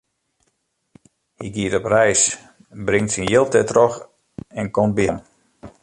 Hy 1.39 1.47
giet 1.55 1.77
op 1.79 1.85
reis, 1.93 2.23
bringt 2.87 3.11
syn 3.13 3.29
jild 3.31 3.51
dertroch 3.55 3.97
en 4.59 4.73
komt 4.75 4.95
by 4.97 5.05
heit 5.05 5.17
werom. 5.17 5.71